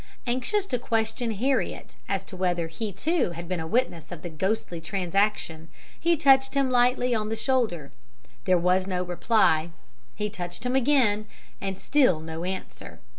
[0.25, 4.31] "Anxious to question Heriot as to whether he, too, had been a witness of the
[4.31, 7.91] ghostly transaction he touched him lightly on the shoulder.
[8.45, 9.69] There was no reply.
[10.15, 11.27] He touched him again,
[11.61, 12.99] and still no answer.